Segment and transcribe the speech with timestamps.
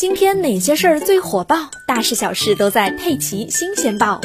[0.00, 1.70] 今天哪些事儿最火爆？
[1.86, 4.18] 大事小事都在《佩奇新鲜报》。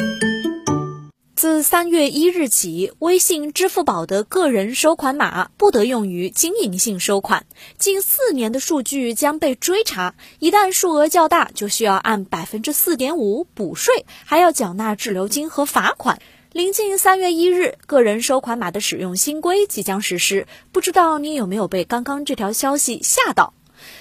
[1.36, 7.44] 自三月一日起，微信、支付宝的个人收款码不得用于经营性收款。
[7.76, 16.20] 近四年的数据将被追查，一旦数额较大，就需要按百分之四点五补税，还要缴纳滞留金和罚款。
[16.52, 23.52] 临近三月一日，个人收款码的使用新规即将实施，不知道你有没有被刚刚这条消息吓到？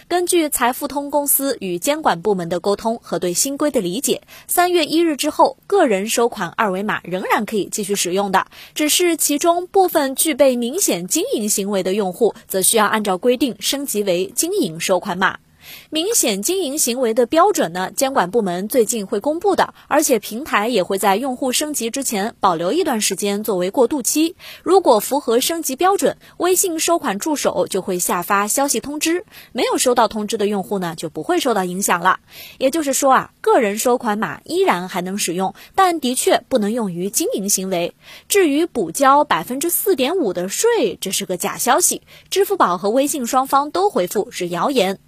[0.08, 15.40] 根据财付通公司与监管部门的沟通和对新规的理解，三月一日之后，个人收款二维码仍然可以继续使用的，只是其中部分具备明显经营行为的用户，则需要按照规定升级为经营收款码。
[15.90, 17.92] 明显经营行为的标准呢？
[17.96, 24.36] 监管部门最近会公布的，而且平台也会在用户升级之前保留一段时间作为过渡期。
[24.64, 32.20] 如果符合升级标准，微信收款助手就会下发消息通知；没有收到通知的用户呢，就不会受到影响了。
[32.58, 37.96] 也就是说啊，个人收款码依然还能使用，但的确不能用于经营行为。
[38.28, 42.02] 至于补交百分之四点五的税，这是个假消息。
[42.30, 45.00] 支付宝和微信双方都回复是谣言。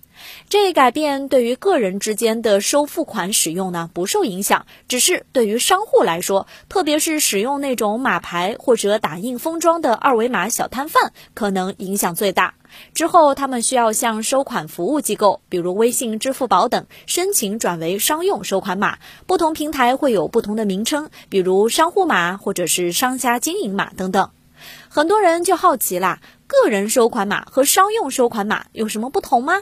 [0.49, 12.55] 这一改变对于个人之间的收付款使用呢不受影响，只是对于商户来说，特别是使用那种码牌或者打印封装的二维码小摊贩，可能影响最大。
[12.93, 18.97] 之后他们需要向收款服务机构，比如微信、支付宝等，申请转为商用收款码。
[19.25, 24.31] 不同平台会有不同的名称，比如商户码或者是商家经营码等等。
[24.89, 29.61] 很多人就好奇啦，个人收款码和商用收款码有什么不同吗？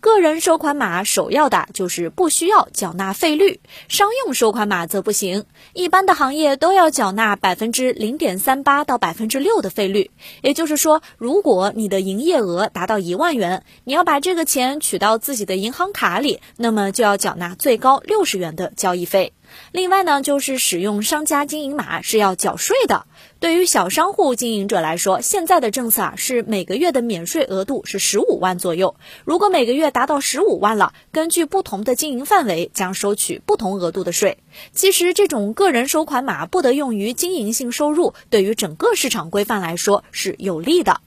[0.00, 5.44] 个人收款码首要的就是不需要缴纳费率，商用收款码则不行。
[5.72, 10.10] 一般的行业都要缴纳百分之零点三八到百分之六的费率。
[10.42, 19.32] 也就是说，如果你的营业额达到一万元，你要把这个钱取到自己的银行卡里，那么就要缴纳最高六十元的交易费。
[19.72, 23.06] 另外呢，就是使用商家经营码是要缴税的。
[23.40, 28.96] 对于小商户经营者来说，现在的政策啊是每个月的免税额度是十五万左右。
[29.24, 34.38] 如果每个月达到十五万了，根据不同的经营范围将收取不同额度的税。
[34.72, 41.00] 其实这种个人收款码不得用于经营性收入，对于整个市场规范来说是有利的。